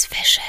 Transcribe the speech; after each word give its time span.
Precise 0.00 0.08
Vision. 0.10 0.44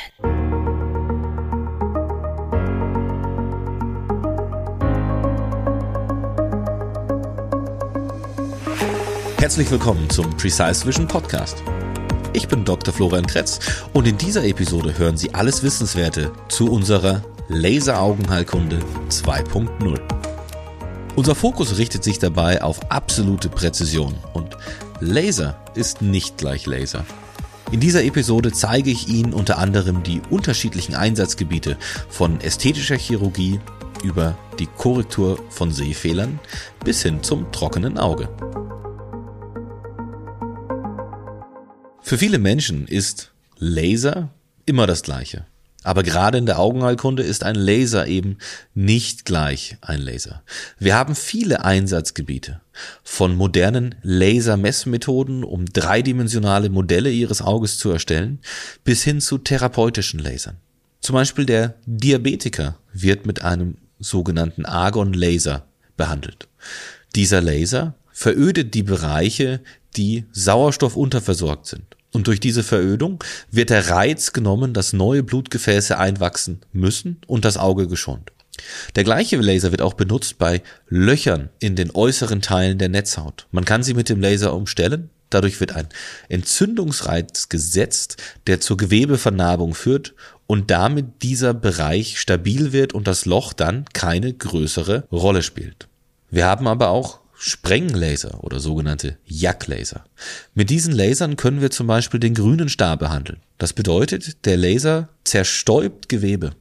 Herzlich 9.38 9.70
willkommen 9.72 10.10
zum 10.10 10.30
Precise 10.38 10.86
Vision 10.86 11.08
Podcast. 11.08 11.64
Ich 12.34 12.48
bin 12.48 12.64
Dr. 12.64 12.94
Florian 12.94 13.26
Kretz 13.26 13.60
und 13.94 14.08
in 14.08 14.18
dieser 14.18 14.46
Episode 14.46 14.98
hören 14.98 15.18
Sie 15.18 15.34
alles 15.34 15.64
Wissenswerte 15.64 16.32
zu 16.48 16.72
unserer 16.72 17.22
Laseraugenheilkunde 17.50 18.80
2.0. 19.10 20.00
Unser 21.16 21.36
Fokus 21.36 21.78
richtet 21.78 22.04
sich 22.04 22.20
dabei 22.20 22.62
auf 22.62 22.80
absolute 22.90 23.50
Präzision 23.50 24.16
und 24.34 24.56
Laser 25.02 25.60
ist 25.76 26.02
nicht 26.02 26.38
gleich 26.38 26.66
Laser. 26.68 27.04
In 27.72 27.80
dieser 27.80 28.04
Episode 28.04 28.52
zeige 28.52 28.92
ich 28.92 29.08
Ihnen 29.08 29.34
unter 29.34 29.58
anderem 29.58 30.04
die 30.04 30.22
unterschiedlichen 30.30 30.94
Einsatzgebiete 30.94 31.78
von 32.10 32.42
ästhetischer 32.42 32.98
Chirurgie 32.98 33.62
über 34.04 34.38
die 34.60 34.68
Korrektur 34.68 35.40
von 35.50 35.72
Sehfehlern 35.72 36.40
bis 36.84 37.02
hin 37.02 37.24
zum 37.24 37.50
trockenen 37.54 37.98
Auge. 37.98 38.28
Für 42.02 42.18
viele 42.18 42.40
Menschen 42.40 42.88
ist 42.88 43.32
Laser 43.58 44.30
immer 44.66 44.86
das 44.86 45.02
gleiche. 45.02 45.46
Aber 45.84 46.04
gerade 46.04 46.38
in 46.38 46.46
der 46.46 46.60
Augenheilkunde 46.60 47.24
ist 47.24 47.44
ein 47.44 47.56
Laser 47.56 48.08
eben 48.08 48.38
nicht 48.76 49.26
gleich 49.26 49.78
ein 49.82 50.00
Laser. 50.00 50.44
Wir 50.78 50.96
haben 50.96 51.16
viele 51.16 51.66
Einsatzgebiete. 51.66 52.62
Von 53.04 53.36
modernen 53.36 53.96
Lasermessmethoden, 54.04 55.44
um 55.44 55.66
dreidimensionale 55.66 56.70
Modelle 56.70 57.10
Ihres 57.10 57.42
Auges 57.42 57.78
zu 57.80 57.90
erstellen, 57.90 58.40
bis 58.84 59.04
hin 59.04 59.22
zu 59.22 59.40
therapeutischen 59.40 60.20
Lasern. 60.20 60.58
Zum 61.02 61.16
Beispiel 61.16 61.46
der 61.46 61.76
Diabetiker 61.86 62.78
wird 62.94 63.26
mit 63.26 63.42
einem 63.42 63.78
sogenannten 64.00 64.66
Argon-Laser 64.66 65.66
behandelt. 65.98 66.48
Dieser 67.16 67.42
Laser 67.42 67.96
verödet 68.12 68.76
die 68.76 68.84
Bereiche, 68.84 69.62
die 69.98 70.26
sauerstoffunterversorgt 70.32 71.66
sind. 71.66 71.98
Und 72.14 72.28
durch 72.28 72.40
diese 72.40 72.64
Verödung 72.64 73.24
wird 73.52 73.70
der 73.70 73.90
Reiz 73.90 74.34
genommen, 74.34 74.74
dass 74.74 74.94
neue 74.94 75.24
Blutgefäße 75.24 75.98
einwachsen 75.98 76.60
müssen 76.74 77.22
und 77.28 77.46
das 77.46 77.58
Auge 77.58 77.88
geschont. 77.88 78.32
Der 78.96 79.04
gleiche 79.04 79.38
Laser 79.38 79.72
wird 79.72 79.82
auch 79.82 79.94
benutzt 79.94 80.38
bei 80.38 80.62
Löchern 80.88 81.50
in 81.60 81.76
den 81.76 81.92
äußeren 81.92 82.42
Teilen 82.42 82.78
der 82.78 82.90
Netzhaut. 82.90 83.48
Man 83.52 83.66
kann 83.66 83.84
sie 83.84 83.94
mit 83.94 84.10
dem 84.10 84.22
Laser 84.22 84.54
umstellen. 84.54 85.10
Dadurch 85.30 85.62
wird 85.62 85.74
ein 85.74 85.88
Entzündungsreiz 86.28 87.48
gesetzt, 87.48 88.18
der 88.48 88.60
zur 88.60 88.76
Gewebevernarbung 88.76 89.74
führt 89.74 90.14
und 90.46 90.70
damit 90.70 91.24
dieser 91.24 91.54
Bereich 91.54 92.20
stabil 92.20 92.74
wird 92.74 92.94
und 92.94 93.08
das 93.08 93.26
Loch 93.26 93.54
dann 93.54 93.86
keine 93.94 94.34
größere 94.34 95.08
Rolle 95.10 95.42
spielt. 95.42 95.88
Wir 96.30 96.46
haben 96.46 96.68
aber 96.68 96.90
auch 96.90 97.21
Sprenglaser 97.44 98.44
oder 98.44 98.60
sogenannte 98.60 99.18
Jagdlaser. 99.26 100.06
Mit 100.54 100.70
diesen 100.70 100.94
Lasern 100.94 101.38
können 101.38 101.60
wir 101.60 101.72
zum 101.72 101.88
Beispiel 101.88 102.20
den 102.20 102.36
grünen 102.36 102.70
Star 102.70 102.98
behandeln. 102.98 103.40
Das 103.58 103.74
bedeutet, 103.74 104.46
der 104.46 104.58
Laser 104.58 105.10
zerstäubt 105.24 106.08
Gewebe. 106.08 106.52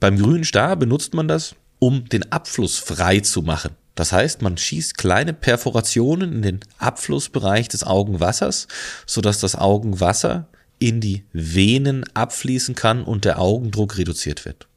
Beim 0.00 0.16
grünen 0.16 0.44
Star 0.44 0.76
benutzt 0.76 1.12
man 1.12 1.28
das, 1.28 1.56
um 1.78 2.08
den 2.08 2.32
Abfluss 2.32 2.78
frei 2.78 3.20
zu 3.20 3.42
machen. 3.42 3.72
Das 3.94 4.12
heißt, 4.12 4.40
man 4.40 4.56
schießt 4.56 4.96
kleine 4.96 5.34
Perforationen 5.34 6.32
in 6.32 6.40
den 6.40 6.60
Abflussbereich 6.78 7.68
des 7.68 7.84
Augenwassers, 7.84 8.66
sodass 9.04 9.40
das 9.40 9.56
Augenwasser 9.56 10.48
in 10.78 11.02
die 11.02 11.24
Venen 11.34 12.04
abfließen 12.14 12.74
kann 12.74 13.04
und 13.04 13.26
der 13.26 13.40
Augendruck 13.40 13.98
reduziert 13.98 14.46
wird. 14.46 14.68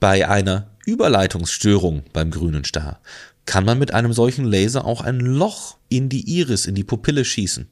Bei 0.00 0.28
einer 0.28 0.68
Überleitungsstörung 0.84 2.02
beim 2.12 2.30
grünen 2.30 2.64
Star 2.64 3.00
kann 3.48 3.64
man 3.64 3.78
mit 3.78 3.94
einem 3.94 4.12
solchen 4.12 4.44
Laser 4.44 4.84
auch 4.84 5.00
ein 5.00 5.20
Loch 5.20 5.78
in 5.88 6.10
die 6.10 6.36
Iris, 6.38 6.66
in 6.66 6.74
die 6.74 6.84
Pupille 6.84 7.24
schießen, 7.24 7.66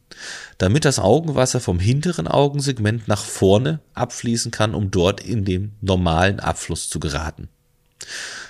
damit 0.56 0.87
das 0.87 0.98
Augenwasser 0.98 1.60
vom 1.60 1.78
hinteren 1.78 2.26
Augensegment 2.26 3.09
nach 3.09 3.22
vorne 3.22 3.81
abfließen 3.92 4.50
kann, 4.50 4.75
um 4.75 4.91
dort 4.91 5.20
in 5.20 5.44
den 5.44 5.72
normalen 5.82 6.41
Abfluss 6.41 6.88
zu 6.88 6.98
geraten. 6.98 7.50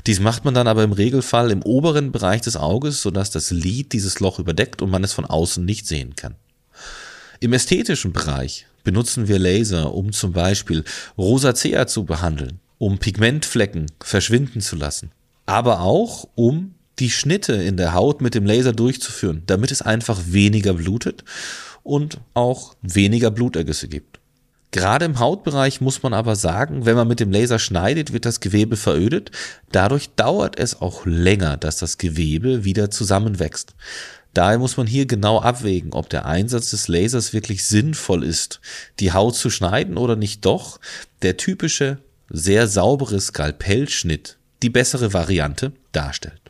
Dies 0.07 0.21
macht 0.21 0.45
man 0.45 0.55
dann 0.55 0.69
aber 0.69 0.85
im 0.85 0.93
Regelfall 0.93 1.51
im 1.51 1.65
oberen 1.65 2.13
Bereich 2.13 2.43
des 2.43 2.57
Auges, 2.57 3.03
sodass 3.03 3.33
das 3.33 3.51
Lid 3.51 3.93
dieses 3.93 4.21
Loch 4.21 4.39
überdeckt 4.39 4.81
und 4.81 4.91
man 4.91 5.03
es 5.03 5.13
von 5.13 5.25
außen 5.25 5.65
nicht 5.65 5.89
sehen 5.89 6.15
kann. 6.15 6.37
Im 7.41 7.53
ästhetischen 7.53 8.13
Bereich 8.13 8.69
benutzen 8.85 9.27
wir 9.27 9.41
Laser, 9.41 9.93
um 9.93 10.13
zum 10.13 10.33
Beispiel 10.33 10.85
Rosacea 11.19 11.89
zu 11.89 12.05
behandeln, 12.05 12.61
um 12.79 12.99
Pigmentflecken 12.99 13.87
verschwinden 14.01 14.61
zu 14.61 14.77
lassen, 14.77 15.11
aber 15.45 15.81
auch 15.81 16.29
um 16.37 16.76
die 16.99 17.11
Schnitte 17.11 17.55
in 17.55 17.77
der 17.77 17.95
Haut 17.95 18.21
mit 18.21 18.35
dem 18.35 18.47
Laser 18.47 18.73
durchzuführen, 18.73 19.43
damit 19.47 19.71
es 19.71 19.83
einfach 19.83 20.21
weniger 20.27 20.75
blutet 20.75 21.25
und 21.83 22.19
auch 22.35 22.75
weniger 22.83 23.31
Blutergüsse 23.31 23.89
gibt. 23.89 24.21
Gerade 24.73 25.05
im 25.05 25.19
Hautbereich 25.19 25.81
muss 25.81 26.03
man 26.03 26.13
aber 26.13 26.37
sagen, 26.37 26.85
wenn 26.85 26.97
man 26.97 27.09
mit 27.09 27.21
dem 27.21 27.31
Laser 27.31 27.59
schneidet, 27.59 28.13
wird 28.13 28.27
das 28.27 28.41
Gewebe 28.41 28.77
verödet. 28.77 29.31
Dadurch 29.73 30.11
dauert 30.17 30.59
es 30.59 30.81
auch 30.81 31.07
länger, 31.07 31.57
dass 31.57 31.79
das 31.79 31.99
Gewebe 31.99 32.65
wieder 32.65 32.91
zusammenwächst. 32.91 33.75
Daher 34.35 34.59
muss 34.59 34.77
man 34.77 34.87
hier 34.87 35.07
genau 35.07 35.41
abwägen, 35.41 35.95
ob 35.95 36.11
der 36.11 36.27
Einsatz 36.27 36.71
des 36.71 36.89
Lasers 36.89 37.33
wirklich 37.33 37.65
sinnvoll 37.65 38.23
ist, 38.23 38.61
die 39.01 39.13
Haut 39.13 39.35
zu 39.35 39.49
schneiden 39.49 39.97
oder 39.97 40.15
nicht 40.15 40.45
doch 40.45 40.79
der 41.23 41.39
typische, 41.39 41.99
sehr 42.29 42.69
saubere 42.69 43.19
Skalpellschnitt 43.19 44.37
die 44.63 44.69
bessere 44.71 45.13
Variante 45.15 45.73
darstellt. 45.93 46.41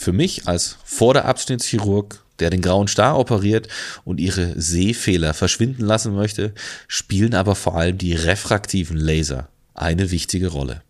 Für 0.00 0.14
mich 0.14 0.48
als 0.48 0.78
Vorderabschnittschirurg, 0.82 2.24
der 2.38 2.48
den 2.48 2.62
grauen 2.62 2.88
Star 2.88 3.18
operiert 3.18 3.68
und 4.02 4.18
ihre 4.18 4.58
Sehfehler 4.58 5.34
verschwinden 5.34 5.84
lassen 5.84 6.14
möchte, 6.14 6.54
spielen 6.88 7.34
aber 7.34 7.54
vor 7.54 7.76
allem 7.76 7.98
die 7.98 8.14
refraktiven 8.14 8.96
Laser 8.96 9.50
eine 9.74 10.10
wichtige 10.10 10.48
Rolle. 10.48 10.80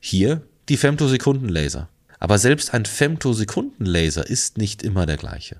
Hier 0.00 0.42
die 0.68 0.76
Femtosekundenlaser. 0.76 1.88
Aber 2.18 2.38
selbst 2.38 2.74
ein 2.74 2.86
Femtosekundenlaser 2.86 4.26
ist 4.28 4.58
nicht 4.58 4.82
immer 4.82 5.06
der 5.06 5.16
gleiche. 5.16 5.58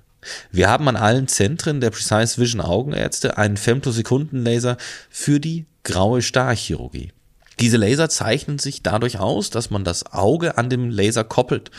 Wir 0.51 0.67
haben 0.67 0.89
an 0.89 0.97
allen 0.97 1.29
Zentren 1.29 1.79
der 1.79 1.91
Precise 1.91 2.41
Vision 2.41 2.59
Augenärzte 2.59 3.37
einen 3.37 3.55
Femtosekundenlaser 3.55 4.75
für 5.09 5.39
die 5.39 5.65
graue 5.85 6.21
Starchirurgie. 6.21 7.13
Diese 7.61 7.77
Laser 7.77 8.09
zeichnen 8.09 8.59
sich 8.59 8.83
dadurch 8.83 9.17
aus, 9.17 9.49
dass 9.49 9.69
man 9.69 9.85
das 9.85 10.11
Auge 10.11 10.57
an 10.57 10.69
dem 10.69 10.89
Laser 10.89 11.23
koppelt. 11.23 11.71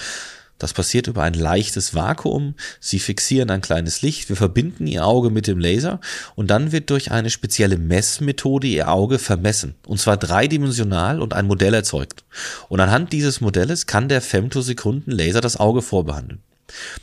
Das 0.59 0.73
passiert 0.73 1.07
über 1.07 1.23
ein 1.23 1.35
leichtes 1.35 1.95
Vakuum. 1.95 2.55
Sie 2.81 2.99
fixieren 2.99 3.51
ein 3.51 3.61
kleines 3.61 4.03
Licht. 4.03 4.29
Wir 4.29 4.37
verbinden 4.37 4.87
Ihr 4.87 5.07
Auge 5.07 5.31
mit 5.31 5.47
dem 5.47 5.59
Laser 5.59 6.01
und 6.35 6.49
dann 6.51 6.73
wird 6.73 6.91
durch 6.91 7.13
eine 7.13 7.31
spezielle 7.31 7.79
Messmethode 7.79 8.67
Ihr 8.67 8.89
Auge 8.89 9.19
vermessen. 9.19 9.77
Und 9.87 10.01
zwar 10.01 10.17
dreidimensional 10.17 11.23
und 11.23 11.33
ein 11.33 11.47
Modell 11.47 11.75
erzeugt. 11.75 12.25
Und 12.69 12.81
anhand 12.81 13.13
dieses 13.13 13.41
Modells 13.41 13.87
kann 13.87 14.09
der 14.09 14.21
Femtosekunden-Laser 14.21 15.41
das 15.41 15.57
Auge 15.59 15.83
vorbehandeln. 15.83 16.41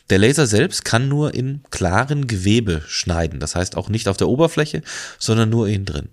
Der 0.09 0.19
Laser 0.19 0.45
selbst 0.45 0.85
kann 0.85 1.07
nur 1.07 1.33
in 1.33 1.61
klaren 1.71 2.27
Gewebe 2.27 2.83
schneiden. 2.87 3.39
Das 3.39 3.55
heißt 3.55 3.77
auch 3.77 3.89
nicht 3.89 4.07
auf 4.07 4.17
der 4.17 4.27
Oberfläche, 4.27 4.81
sondern 5.17 5.49
nur 5.49 5.67
innen 5.67 5.85
drin. 5.85 6.09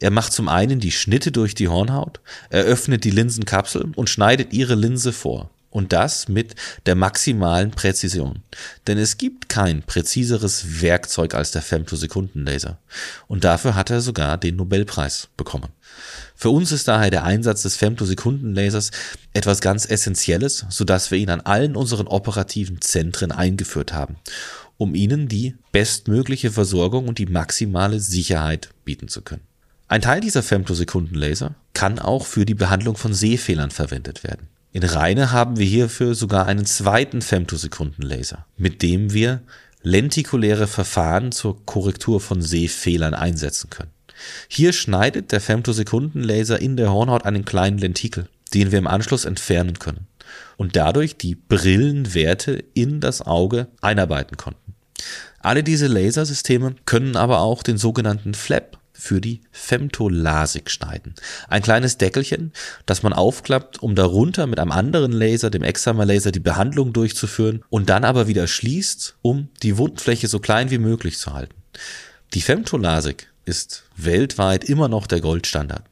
Er 0.00 0.10
macht 0.10 0.32
zum 0.32 0.48
einen 0.48 0.80
die 0.80 0.90
Schnitte 0.90 1.30
durch 1.30 1.54
die 1.54 1.68
Hornhaut, 1.68 2.20
eröffnet 2.50 3.04
die 3.04 3.10
Linsenkapsel 3.10 3.92
und 3.94 4.10
schneidet 4.10 4.52
ihre 4.52 4.74
Linse 4.74 5.12
vor. 5.12 5.48
Und 5.72 5.94
das 5.94 6.28
mit 6.28 6.54
der 6.84 6.94
maximalen 6.94 7.70
Präzision. 7.70 8.42
Denn 8.86 8.98
es 8.98 9.16
gibt 9.16 9.48
kein 9.48 9.82
präziseres 9.82 10.82
Werkzeug 10.82 11.34
als 11.34 11.50
der 11.50 11.62
Femtosekundenlaser. 11.62 12.78
Und 13.26 13.44
dafür 13.44 13.74
hat 13.74 13.88
er 13.88 14.02
sogar 14.02 14.36
den 14.36 14.56
Nobelpreis 14.56 15.28
bekommen. 15.38 15.70
Für 16.36 16.50
uns 16.50 16.72
ist 16.72 16.88
daher 16.88 17.10
der 17.10 17.24
Einsatz 17.24 17.62
des 17.62 17.76
Femtosekundenlasers 17.76 18.90
etwas 19.32 19.62
ganz 19.62 19.88
Essentielles, 19.88 20.66
sodass 20.68 21.10
wir 21.10 21.16
ihn 21.16 21.30
an 21.30 21.40
allen 21.40 21.74
unseren 21.74 22.06
operativen 22.06 22.82
Zentren 22.82 23.32
eingeführt 23.32 23.94
haben, 23.94 24.16
um 24.76 24.94
ihnen 24.94 25.26
die 25.26 25.54
bestmögliche 25.72 26.50
Versorgung 26.50 27.08
und 27.08 27.16
die 27.16 27.26
maximale 27.26 27.98
Sicherheit 27.98 28.68
bieten 28.84 29.08
zu 29.08 29.22
können. 29.22 29.42
Ein 29.88 30.02
Teil 30.02 30.20
dieser 30.20 30.42
Femtosekundenlaser 30.42 31.54
kann 31.72 31.98
auch 31.98 32.26
für 32.26 32.44
die 32.44 32.54
Behandlung 32.54 32.96
von 32.96 33.14
Sehfehlern 33.14 33.70
verwendet 33.70 34.24
werden. 34.24 34.48
In 34.72 34.84
Reine 34.84 35.32
haben 35.32 35.58
wir 35.58 35.66
hierfür 35.66 36.14
sogar 36.14 36.46
einen 36.46 36.64
zweiten 36.64 37.20
Femtosekundenlaser, 37.20 38.46
mit 38.56 38.80
dem 38.80 39.12
wir 39.12 39.42
lentikuläre 39.82 40.66
Verfahren 40.66 41.30
zur 41.30 41.64
Korrektur 41.66 42.20
von 42.20 42.40
Sehfehlern 42.40 43.12
einsetzen 43.12 43.68
können. 43.68 43.90
Hier 44.48 44.72
schneidet 44.72 45.30
der 45.30 45.42
Femtosekundenlaser 45.42 46.58
in 46.58 46.78
der 46.78 46.90
Hornhaut 46.90 47.26
einen 47.26 47.44
kleinen 47.44 47.78
Lentikel, 47.78 48.28
den 48.54 48.72
wir 48.72 48.78
im 48.78 48.86
Anschluss 48.86 49.26
entfernen 49.26 49.78
können 49.78 50.06
und 50.56 50.74
dadurch 50.74 51.18
die 51.18 51.34
Brillenwerte 51.34 52.64
in 52.72 53.00
das 53.00 53.20
Auge 53.20 53.66
einarbeiten 53.82 54.38
konnten. 54.38 54.74
Alle 55.40 55.62
diese 55.62 55.88
Lasersysteme 55.88 56.76
können 56.86 57.16
aber 57.16 57.40
auch 57.40 57.62
den 57.62 57.76
sogenannten 57.76 58.32
Flap 58.32 58.78
für 58.92 59.20
die 59.20 59.40
Femtolasik 59.50 60.70
schneiden. 60.70 61.14
Ein 61.48 61.62
kleines 61.62 61.98
Deckelchen, 61.98 62.52
das 62.86 63.02
man 63.02 63.12
aufklappt, 63.12 63.82
um 63.82 63.94
darunter 63.94 64.46
mit 64.46 64.60
einem 64.60 64.72
anderen 64.72 65.12
Laser, 65.12 65.50
dem 65.50 65.62
Excimer 65.62 66.04
Laser, 66.04 66.30
die 66.30 66.40
Behandlung 66.40 66.92
durchzuführen 66.92 67.64
und 67.70 67.88
dann 67.88 68.04
aber 68.04 68.26
wieder 68.26 68.46
schließt, 68.46 69.16
um 69.22 69.48
die 69.62 69.78
Wundfläche 69.78 70.28
so 70.28 70.38
klein 70.38 70.70
wie 70.70 70.78
möglich 70.78 71.18
zu 71.18 71.32
halten. 71.32 71.54
Die 72.34 72.42
Femtolasik 72.42 73.32
ist 73.44 73.84
weltweit 73.96 74.64
immer 74.64 74.88
noch 74.88 75.06
der 75.06 75.20
Goldstandard, 75.20 75.84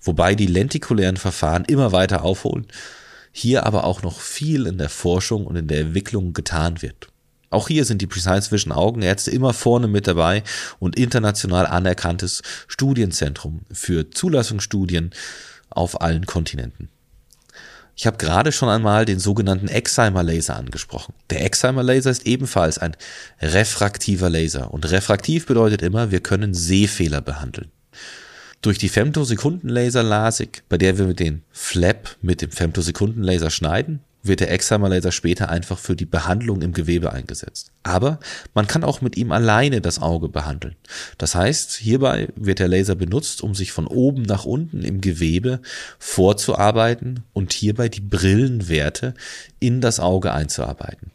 wobei 0.00 0.34
die 0.34 0.46
lentikulären 0.46 1.16
Verfahren 1.16 1.64
immer 1.64 1.92
weiter 1.92 2.22
aufholen, 2.24 2.66
hier 3.30 3.66
aber 3.66 3.84
auch 3.84 4.02
noch 4.02 4.20
viel 4.20 4.66
in 4.66 4.78
der 4.78 4.88
Forschung 4.88 5.46
und 5.46 5.56
in 5.56 5.68
der 5.68 5.80
Entwicklung 5.80 6.32
getan 6.32 6.82
wird. 6.82 7.08
Auch 7.50 7.68
hier 7.68 7.84
sind 7.84 8.02
die 8.02 8.06
Precise 8.06 8.50
Vision 8.50 8.72
Augenärzte 8.72 9.30
immer 9.30 9.54
vorne 9.54 9.88
mit 9.88 10.06
dabei 10.06 10.42
und 10.78 10.96
international 10.96 11.66
anerkanntes 11.66 12.42
Studienzentrum 12.66 13.60
für 13.72 14.10
Zulassungsstudien 14.10 15.10
auf 15.70 16.00
allen 16.00 16.26
Kontinenten. 16.26 16.88
Ich 17.96 18.06
habe 18.06 18.16
gerade 18.16 18.52
schon 18.52 18.68
einmal 18.68 19.04
den 19.06 19.18
sogenannten 19.18 19.66
Excimer 19.66 20.22
Laser 20.22 20.54
angesprochen. 20.54 21.14
Der 21.30 21.44
Excimer 21.44 21.82
Laser 21.82 22.10
ist 22.10 22.26
ebenfalls 22.26 22.78
ein 22.78 22.96
refraktiver 23.40 24.30
Laser 24.30 24.72
und 24.72 24.88
refraktiv 24.88 25.46
bedeutet 25.46 25.82
immer, 25.82 26.12
wir 26.12 26.20
können 26.20 26.54
Sehfehler 26.54 27.20
behandeln. 27.20 27.72
Durch 28.62 28.78
die 28.78 28.88
Femtosekundenlaser 28.88 30.04
Lasik, 30.04 30.62
bei 30.68 30.78
der 30.78 30.96
wir 30.96 31.06
mit 31.06 31.18
dem 31.18 31.42
Flap 31.50 32.16
mit 32.22 32.40
dem 32.40 32.52
Femtosekundenlaser 32.52 33.50
schneiden, 33.50 34.00
wird 34.28 34.40
der 34.40 34.50
Excimer-Laser 34.52 35.10
später 35.12 35.48
einfach 35.48 35.78
für 35.78 35.96
die 35.96 36.06
Behandlung 36.06 36.62
im 36.62 36.72
Gewebe 36.72 37.12
eingesetzt. 37.12 37.72
Aber 37.82 38.20
man 38.54 38.66
kann 38.66 38.84
auch 38.84 39.00
mit 39.00 39.16
ihm 39.16 39.32
alleine 39.32 39.80
das 39.80 40.00
Auge 40.00 40.28
behandeln. 40.28 40.76
Das 41.16 41.34
heißt, 41.34 41.74
hierbei 41.76 42.28
wird 42.36 42.60
der 42.60 42.68
Laser 42.68 42.94
benutzt, 42.94 43.42
um 43.42 43.54
sich 43.54 43.72
von 43.72 43.86
oben 43.86 44.22
nach 44.22 44.44
unten 44.44 44.82
im 44.82 45.00
Gewebe 45.00 45.60
vorzuarbeiten 45.98 47.24
und 47.32 47.52
hierbei 47.52 47.88
die 47.88 48.00
Brillenwerte 48.00 49.14
in 49.58 49.80
das 49.80 49.98
Auge 49.98 50.32
einzuarbeiten. 50.32 51.10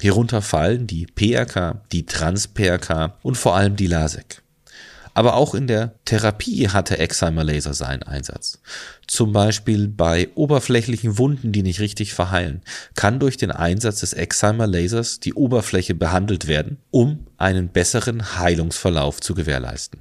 Hierunter 0.00 0.42
fallen 0.42 0.86
die 0.86 1.06
PRK, 1.06 1.80
die 1.92 2.04
Trans-PRK 2.04 3.16
und 3.22 3.36
vor 3.36 3.56
allem 3.56 3.76
die 3.76 3.86
LASIK. 3.86 4.42
Aber 5.16 5.32
auch 5.32 5.54
in 5.54 5.66
der 5.66 5.94
Therapie 6.04 6.68
hatte 6.68 6.98
Excimer 6.98 7.42
Laser 7.42 7.72
seinen 7.72 8.02
Einsatz. 8.02 8.58
Zum 9.06 9.32
Beispiel 9.32 9.88
bei 9.88 10.28
oberflächlichen 10.34 11.16
Wunden, 11.16 11.52
die 11.52 11.62
nicht 11.62 11.80
richtig 11.80 12.12
verheilen, 12.12 12.60
kann 12.96 13.18
durch 13.18 13.38
den 13.38 13.50
Einsatz 13.50 14.00
des 14.00 14.12
Excimer 14.12 14.66
Lasers 14.66 15.18
die 15.18 15.32
Oberfläche 15.32 15.94
behandelt 15.94 16.48
werden, 16.48 16.76
um 16.90 17.26
einen 17.38 17.68
besseren 17.68 18.36
Heilungsverlauf 18.38 19.22
zu 19.22 19.34
gewährleisten. 19.34 20.00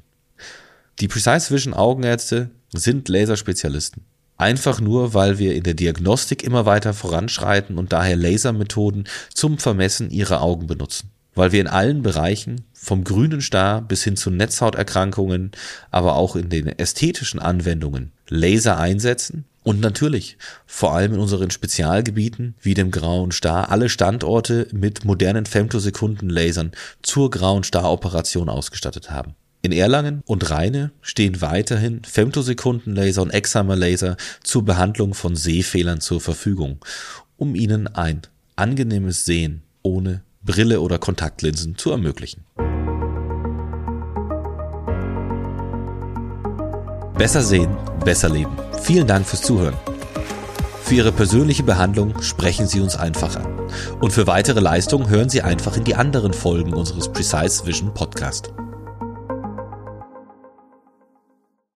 Die 0.99 1.07
Precise 1.07 1.49
Vision 1.49 1.73
Augenärzte 1.73 2.49
sind 2.73 3.07
Laserspezialisten. 3.07 4.03
Einfach 4.35 4.81
nur, 4.81 5.13
weil 5.13 5.39
wir 5.39 5.55
in 5.55 5.63
der 5.63 5.75
Diagnostik 5.75 6.43
immer 6.43 6.65
weiter 6.65 6.93
voranschreiten 6.93 7.77
und 7.77 7.93
daher 7.93 8.17
Lasermethoden 8.17 9.07
zum 9.33 9.59
Vermessen 9.59 10.11
ihrer 10.11 10.41
Augen 10.41 10.67
benutzen 10.67 11.14
weil 11.35 11.51
wir 11.51 11.61
in 11.61 11.67
allen 11.67 12.01
Bereichen, 12.01 12.65
vom 12.73 13.03
grünen 13.03 13.41
Star 13.41 13.81
bis 13.81 14.03
hin 14.03 14.17
zu 14.17 14.31
Netzhauterkrankungen, 14.31 15.51
aber 15.91 16.15
auch 16.15 16.35
in 16.35 16.49
den 16.49 16.67
ästhetischen 16.67 17.39
Anwendungen 17.39 18.11
Laser 18.29 18.77
einsetzen 18.77 19.45
und 19.63 19.81
natürlich 19.81 20.37
vor 20.65 20.93
allem 20.93 21.13
in 21.13 21.19
unseren 21.19 21.51
Spezialgebieten 21.51 22.55
wie 22.61 22.75
dem 22.75 22.91
grauen 22.91 23.31
Star 23.31 23.71
alle 23.71 23.89
Standorte 23.89 24.67
mit 24.71 25.05
modernen 25.05 25.45
Femtosekunden-Lasern 25.45 26.71
zur 27.01 27.31
grauen 27.31 27.63
Star-Operation 27.63 28.49
ausgestattet 28.49 29.11
haben. 29.11 29.35
In 29.63 29.71
Erlangen 29.71 30.21
und 30.27 30.51
Rheine 30.51 30.91
stehen 31.01 31.41
weiterhin 31.41 32.03
Femtosekunden-Laser 32.03 33.23
und 33.23 33.31
Examer-Laser 33.31 34.15
zur 34.43 34.63
Behandlung 34.63 35.15
von 35.15 35.35
Sehfehlern 35.35 35.99
zur 35.99 36.21
Verfügung, 36.21 36.85
um 37.35 37.55
ihnen 37.55 37.87
ein 37.87 38.21
angenehmes 38.55 39.25
Sehen 39.25 39.63
ohne 39.81 40.21
Brille 40.45 40.79
oder 40.79 40.99
Kontaktlinsen 40.99 41.77
zu 41.77 41.91
ermöglichen. 41.91 42.45
Besser 47.17 47.41
sehen, 47.41 47.75
besser 48.03 48.29
leben. 48.29 48.51
Vielen 48.81 49.07
Dank 49.07 49.25
fürs 49.25 49.41
Zuhören. 49.41 49.75
Für 50.83 50.95
Ihre 50.95 51.11
persönliche 51.11 51.63
Behandlung 51.63 52.21
sprechen 52.21 52.67
Sie 52.67 52.79
uns 52.79 52.95
einfach 52.95 53.35
an. 53.35 53.69
Und 54.01 54.11
für 54.13 54.27
weitere 54.27 54.59
Leistungen 54.59 55.09
hören 55.09 55.29
Sie 55.29 55.41
einfach 55.41 55.77
in 55.77 55.83
die 55.83 55.95
anderen 55.95 56.33
Folgen 56.33 56.73
unseres 56.73 57.11
Precise 57.11 57.65
Vision 57.65 57.93
Podcast. 57.93 58.53